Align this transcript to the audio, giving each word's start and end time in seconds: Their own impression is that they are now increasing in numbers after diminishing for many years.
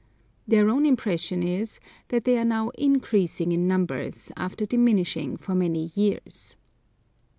Their 0.47 0.67
own 0.67 0.87
impression 0.87 1.43
is 1.43 1.79
that 2.07 2.23
they 2.23 2.39
are 2.39 2.43
now 2.43 2.69
increasing 2.69 3.51
in 3.51 3.67
numbers 3.67 4.31
after 4.35 4.65
diminishing 4.65 5.37
for 5.37 5.53
many 5.53 5.91
years. 5.93 6.55